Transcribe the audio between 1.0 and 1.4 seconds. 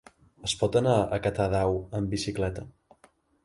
a